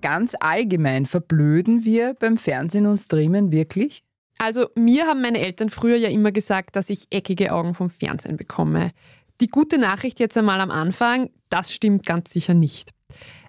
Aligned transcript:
Ganz 0.00 0.34
allgemein, 0.38 1.06
verblöden 1.06 1.84
wir 1.84 2.14
beim 2.14 2.36
Fernsehen 2.36 2.86
und 2.86 2.96
Streamen 2.96 3.50
wirklich? 3.50 4.04
Also 4.38 4.68
mir 4.74 5.06
haben 5.06 5.22
meine 5.22 5.40
Eltern 5.40 5.70
früher 5.70 5.96
ja 5.96 6.08
immer 6.08 6.32
gesagt, 6.32 6.76
dass 6.76 6.90
ich 6.90 7.06
eckige 7.10 7.52
Augen 7.52 7.74
vom 7.74 7.90
Fernsehen 7.90 8.36
bekomme. 8.36 8.90
Die 9.40 9.48
gute 9.48 9.78
Nachricht 9.78 10.20
jetzt 10.20 10.36
einmal 10.36 10.60
am 10.60 10.70
Anfang, 10.70 11.30
das 11.48 11.72
stimmt 11.72 12.04
ganz 12.04 12.30
sicher 12.30 12.52
nicht. 12.52 12.90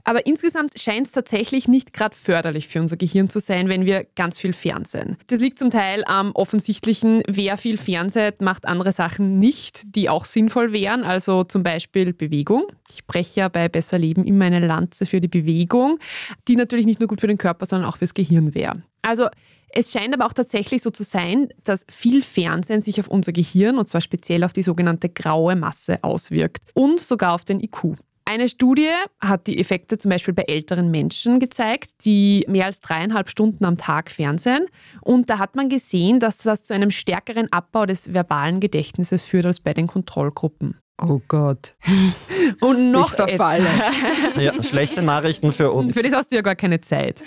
Aber 0.03 0.25
insgesamt 0.25 0.79
scheint 0.79 1.07
es 1.07 1.13
tatsächlich 1.13 1.67
nicht 1.67 1.93
gerade 1.93 2.15
förderlich 2.15 2.67
für 2.67 2.81
unser 2.81 2.97
Gehirn 2.97 3.29
zu 3.29 3.39
sein, 3.39 3.69
wenn 3.69 3.85
wir 3.85 4.05
ganz 4.15 4.37
viel 4.37 4.53
fernsehen. 4.53 5.17
Das 5.27 5.39
liegt 5.39 5.59
zum 5.59 5.71
Teil 5.71 6.03
am 6.05 6.31
offensichtlichen, 6.33 7.23
wer 7.27 7.57
viel 7.57 7.77
fernseht, 7.77 8.41
macht 8.41 8.65
andere 8.65 8.91
Sachen 8.91 9.39
nicht, 9.39 9.95
die 9.95 10.09
auch 10.09 10.25
sinnvoll 10.25 10.73
wären, 10.73 11.03
also 11.03 11.43
zum 11.43 11.63
Beispiel 11.63 12.13
Bewegung. 12.13 12.65
Ich 12.91 13.05
breche 13.05 13.41
ja 13.41 13.49
bei 13.49 13.69
Besser 13.69 13.97
Leben 13.97 14.25
immer 14.25 14.45
eine 14.45 14.65
Lanze 14.65 15.05
für 15.05 15.21
die 15.21 15.27
Bewegung, 15.27 15.99
die 16.47 16.55
natürlich 16.55 16.85
nicht 16.85 16.99
nur 16.99 17.07
gut 17.07 17.21
für 17.21 17.27
den 17.27 17.37
Körper, 17.37 17.65
sondern 17.65 17.89
auch 17.89 17.97
fürs 17.97 18.13
Gehirn 18.13 18.53
wäre. 18.53 18.83
Also 19.01 19.27
es 19.75 19.91
scheint 19.91 20.13
aber 20.13 20.27
auch 20.27 20.33
tatsächlich 20.33 20.83
so 20.83 20.91
zu 20.91 21.03
sein, 21.03 21.49
dass 21.63 21.85
viel 21.89 22.21
Fernsehen 22.21 22.83
sich 22.83 22.99
auf 22.99 23.07
unser 23.07 23.31
Gehirn, 23.31 23.79
und 23.79 23.89
zwar 23.89 24.01
speziell 24.01 24.43
auf 24.43 24.53
die 24.53 24.61
sogenannte 24.61 25.09
graue 25.09 25.55
Masse, 25.55 26.03
auswirkt 26.03 26.61
und 26.73 26.99
sogar 26.99 27.33
auf 27.33 27.43
den 27.43 27.59
IQ. 27.59 27.95
Eine 28.25 28.47
Studie 28.47 28.89
hat 29.19 29.47
die 29.47 29.59
Effekte 29.59 29.97
zum 29.97 30.09
Beispiel 30.09 30.33
bei 30.33 30.43
älteren 30.43 30.89
Menschen 30.89 31.39
gezeigt, 31.39 31.91
die 32.05 32.45
mehr 32.47 32.65
als 32.65 32.79
dreieinhalb 32.79 33.29
Stunden 33.29 33.65
am 33.65 33.77
Tag 33.77 34.09
fernsehen. 34.09 34.67
Und 35.01 35.29
da 35.29 35.39
hat 35.39 35.55
man 35.55 35.67
gesehen, 35.67 36.19
dass 36.19 36.37
das 36.37 36.63
zu 36.63 36.73
einem 36.73 36.89
stärkeren 36.89 37.51
Abbau 37.51 37.85
des 37.85 38.13
verbalen 38.13 38.61
Gedächtnisses 38.61 39.25
führt 39.25 39.45
als 39.45 39.59
bei 39.59 39.73
den 39.73 39.87
Kontrollgruppen. 39.87 40.79
Oh 41.01 41.19
Gott. 41.27 41.75
Und 42.61 42.91
noch 42.91 43.09
ich 43.09 43.15
verfalle. 43.15 43.67
Ja, 44.37 44.63
schlechte 44.63 45.01
Nachrichten 45.01 45.51
für 45.51 45.71
uns. 45.71 45.95
Für 45.95 46.03
das 46.03 46.13
hast 46.13 46.31
du 46.31 46.35
ja 46.35 46.41
gar 46.41 46.55
keine 46.55 46.79
Zeit. 46.81 47.23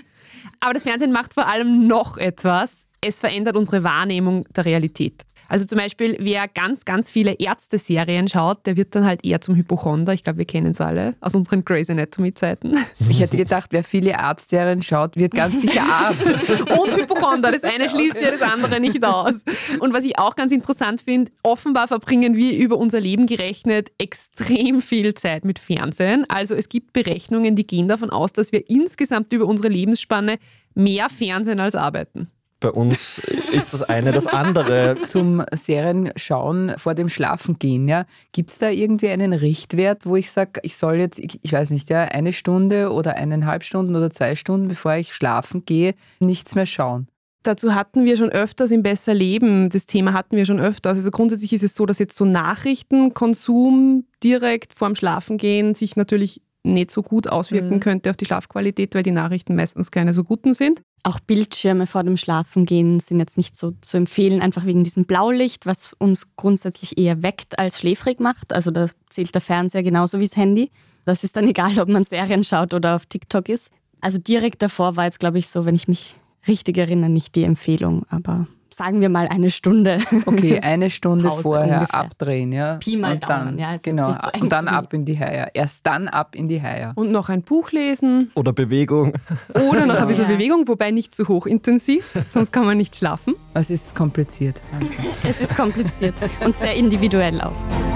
Aber 0.60 0.72
das 0.72 0.84
Fernsehen 0.84 1.12
macht 1.12 1.34
vor 1.34 1.46
allem 1.46 1.86
noch 1.86 2.16
etwas. 2.16 2.86
Es 3.02 3.18
verändert 3.18 3.56
unsere 3.56 3.82
Wahrnehmung 3.82 4.44
der 4.54 4.64
Realität. 4.64 5.24
Also 5.48 5.64
zum 5.64 5.78
Beispiel, 5.78 6.16
wer 6.20 6.48
ganz, 6.48 6.84
ganz 6.84 7.10
viele 7.10 7.32
Ärzte-Serien 7.32 8.28
schaut, 8.28 8.66
der 8.66 8.76
wird 8.76 8.94
dann 8.94 9.04
halt 9.04 9.24
eher 9.24 9.40
zum 9.40 9.54
Hypochonder. 9.54 10.12
Ich 10.12 10.24
glaube, 10.24 10.38
wir 10.38 10.44
kennen 10.44 10.72
es 10.72 10.80
alle 10.80 11.14
aus 11.20 11.34
unseren 11.34 11.64
Grey's 11.64 11.90
Anatomy-Zeiten. 11.90 12.76
Ich 13.08 13.20
hätte 13.20 13.36
gedacht, 13.36 13.72
wer 13.72 13.84
viele 13.84 14.18
Arztserien 14.18 14.82
schaut, 14.82 15.16
wird 15.16 15.32
ganz 15.32 15.60
sicher 15.60 15.82
Arzt. 15.82 16.26
Und 16.78 16.96
Hypochonder. 16.96 17.52
Das 17.52 17.62
eine 17.62 17.88
schließt 17.88 18.20
ja 18.20 18.30
das 18.30 18.42
andere 18.42 18.80
nicht 18.80 19.02
aus. 19.04 19.44
Und 19.78 19.94
was 19.94 20.04
ich 20.04 20.18
auch 20.18 20.34
ganz 20.34 20.52
interessant 20.52 21.02
finde, 21.02 21.30
offenbar 21.42 21.88
verbringen 21.88 22.36
wir 22.36 22.56
über 22.56 22.76
unser 22.76 23.00
Leben 23.00 23.26
gerechnet 23.26 23.92
extrem 23.98 24.82
viel 24.82 25.14
Zeit 25.14 25.44
mit 25.44 25.58
Fernsehen. 25.58 26.26
Also 26.28 26.54
es 26.54 26.68
gibt 26.68 26.92
Berechnungen, 26.92 27.54
die 27.56 27.66
gehen 27.66 27.88
davon 27.88 28.10
aus, 28.10 28.32
dass 28.32 28.52
wir 28.52 28.68
insgesamt 28.68 29.32
über 29.32 29.46
unsere 29.46 29.68
Lebensspanne 29.68 30.38
mehr 30.74 31.08
Fernsehen 31.08 31.60
als 31.60 31.74
arbeiten. 31.74 32.30
Bei 32.60 32.70
uns 32.70 33.18
ist 33.18 33.74
das 33.74 33.82
eine 33.82 34.12
das 34.12 34.26
andere. 34.26 34.96
Zum 35.06 35.44
Serienschauen 35.52 36.72
vor 36.78 36.94
dem 36.94 37.10
Schlafengehen, 37.10 37.86
ja, 37.86 38.06
gibt 38.32 38.50
es 38.50 38.58
da 38.58 38.70
irgendwie 38.70 39.08
einen 39.08 39.34
Richtwert, 39.34 40.06
wo 40.06 40.16
ich 40.16 40.30
sage, 40.30 40.60
ich 40.62 40.76
soll 40.76 40.96
jetzt, 40.96 41.18
ich, 41.18 41.38
ich, 41.42 41.52
weiß 41.52 41.70
nicht, 41.70 41.90
ja, 41.90 42.04
eine 42.04 42.32
Stunde 42.32 42.92
oder 42.92 43.16
eineinhalb 43.16 43.62
Stunden 43.62 43.94
oder 43.94 44.10
zwei 44.10 44.34
Stunden, 44.36 44.68
bevor 44.68 44.94
ich 44.94 45.14
schlafen 45.14 45.66
gehe, 45.66 45.94
nichts 46.18 46.54
mehr 46.54 46.66
schauen? 46.66 47.08
Dazu 47.42 47.74
hatten 47.74 48.04
wir 48.04 48.16
schon 48.16 48.30
öfters 48.30 48.70
im 48.72 48.82
Besser 48.82 49.14
Leben, 49.14 49.68
das 49.68 49.86
Thema 49.86 50.14
hatten 50.14 50.36
wir 50.36 50.46
schon 50.46 50.58
öfters. 50.58 50.96
Also 50.96 51.10
grundsätzlich 51.10 51.52
ist 51.52 51.62
es 51.62 51.76
so, 51.76 51.86
dass 51.86 51.98
jetzt 51.98 52.16
so 52.16 52.24
Nachrichtenkonsum 52.24 54.04
direkt 54.24 54.74
vorm 54.74 54.96
Schlafengehen 54.96 55.74
sich 55.74 55.94
natürlich 55.94 56.42
nicht 56.72 56.90
so 56.90 57.02
gut 57.02 57.28
auswirken 57.28 57.76
mhm. 57.76 57.80
könnte 57.80 58.10
auf 58.10 58.16
die 58.16 58.24
Schlafqualität, 58.24 58.94
weil 58.94 59.02
die 59.02 59.12
Nachrichten 59.12 59.54
meistens 59.54 59.90
keine 59.90 60.12
so 60.12 60.24
guten 60.24 60.54
sind. 60.54 60.82
Auch 61.02 61.20
Bildschirme 61.20 61.86
vor 61.86 62.02
dem 62.02 62.16
Schlafengehen 62.16 63.00
sind 63.00 63.20
jetzt 63.20 63.36
nicht 63.36 63.56
so 63.56 63.72
zu 63.80 63.96
empfehlen, 63.96 64.40
einfach 64.40 64.66
wegen 64.66 64.84
diesem 64.84 65.04
Blaulicht, 65.04 65.66
was 65.66 65.92
uns 65.94 66.34
grundsätzlich 66.36 66.98
eher 66.98 67.22
weckt 67.22 67.58
als 67.58 67.78
schläfrig 67.80 68.20
macht. 68.20 68.52
Also 68.52 68.70
da 68.70 68.86
zählt 69.08 69.34
der 69.34 69.40
Fernseher 69.40 69.82
genauso 69.82 70.18
wie 70.18 70.26
das 70.26 70.36
Handy. 70.36 70.70
Das 71.04 71.24
ist 71.24 71.36
dann 71.36 71.48
egal, 71.48 71.78
ob 71.78 71.88
man 71.88 72.04
Serien 72.04 72.44
schaut 72.44 72.74
oder 72.74 72.96
auf 72.96 73.06
TikTok 73.06 73.48
ist. 73.48 73.70
Also 74.00 74.18
direkt 74.18 74.62
davor 74.62 74.96
war 74.96 75.04
jetzt, 75.04 75.20
glaube 75.20 75.38
ich, 75.38 75.48
so, 75.48 75.64
wenn 75.64 75.74
ich 75.74 75.88
mich 75.88 76.16
richtig 76.46 76.78
erinnere, 76.78 77.10
nicht 77.10 77.34
die 77.34 77.44
Empfehlung, 77.44 78.04
aber 78.08 78.46
sagen 78.70 79.00
wir 79.00 79.08
mal 79.08 79.28
eine 79.28 79.50
Stunde. 79.50 79.98
Okay, 80.26 80.60
eine 80.60 80.90
Stunde 80.90 81.28
Pause 81.28 81.42
vorher 81.42 81.74
ungefähr. 81.78 82.00
abdrehen, 82.00 82.52
ja. 82.52 82.74
Pi 82.76 82.96
mal 82.96 83.14
und 83.14 83.28
dann, 83.28 83.58
ja, 83.58 83.76
genau, 83.76 84.12
so 84.12 84.18
und 84.40 84.50
dann 84.50 84.66
ab 84.66 84.92
in 84.92 85.04
die 85.04 85.18
Haie. 85.18 85.48
Erst 85.54 85.86
dann 85.86 86.08
ab 86.08 86.34
in 86.34 86.48
die 86.48 86.60
Haie. 86.60 86.92
Und 86.96 87.12
noch 87.12 87.28
ein 87.28 87.42
Buch 87.42 87.70
lesen. 87.70 88.30
Oder 88.34 88.52
Bewegung. 88.52 89.12
Oder 89.54 89.86
noch 89.86 89.96
ein 89.96 90.08
bisschen 90.08 90.24
ja. 90.24 90.30
Bewegung, 90.30 90.66
wobei 90.66 90.90
nicht 90.90 91.14
zu 91.14 91.28
hochintensiv, 91.28 92.18
sonst 92.28 92.52
kann 92.52 92.66
man 92.66 92.76
nicht 92.76 92.96
schlafen. 92.96 93.34
Es 93.54 93.70
ist 93.70 93.94
kompliziert. 93.94 94.60
es 95.22 95.40
ist 95.40 95.54
kompliziert 95.56 96.14
und 96.44 96.56
sehr 96.56 96.74
individuell 96.74 97.40
auch. 97.40 97.95